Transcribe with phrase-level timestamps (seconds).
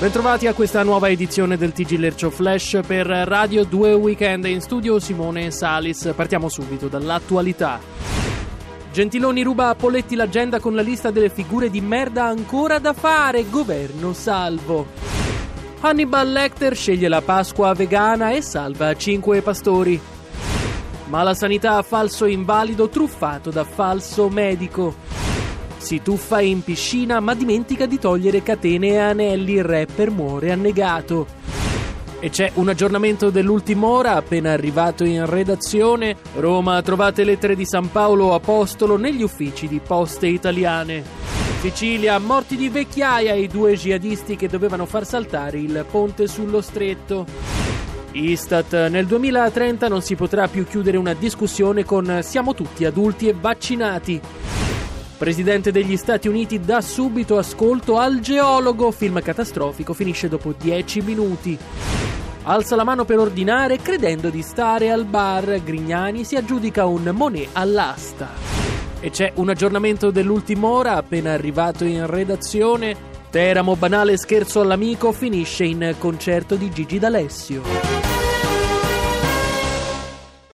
[0.00, 5.00] Bentrovati a questa nuova edizione del TG Lercio Flash per Radio 2 Weekend in studio
[5.00, 6.12] Simone Salis.
[6.14, 7.80] Partiamo subito dall'attualità.
[8.92, 13.50] Gentiloni ruba a Poletti l'agenda con la lista delle figure di merda ancora da fare,
[13.50, 14.86] governo salvo.
[15.80, 20.00] Hannibal Lecter sceglie la Pasqua vegana e salva cinque pastori.
[21.06, 25.27] Ma la sanità falso invalido truffato da falso medico.
[25.78, 31.26] Si tuffa in piscina ma dimentica di togliere catene e anelli, il rapper muore annegato.
[32.20, 36.16] E c'è un aggiornamento dell'ultima ora appena arrivato in redazione.
[36.34, 41.04] Roma, trovate lettere di San Paolo Apostolo negli uffici di poste italiane.
[41.60, 47.24] Sicilia, morti di vecchiaia i due jihadisti che dovevano far saltare il ponte sullo stretto.
[48.12, 53.34] Istat, nel 2030 non si potrà più chiudere una discussione con siamo tutti adulti e
[53.38, 54.20] vaccinati.
[55.18, 58.92] Presidente degli Stati Uniti dà subito ascolto al geologo.
[58.92, 61.58] Film catastrofico finisce dopo 10 minuti.
[62.44, 65.60] Alza la mano per ordinare credendo di stare al bar.
[65.64, 68.28] Grignani si aggiudica un Monet all'asta.
[69.00, 72.94] E c'è un aggiornamento dell'ultima ora appena arrivato in redazione.
[73.28, 78.17] Teramo banale scherzo all'amico finisce in concerto di Gigi D'Alessio.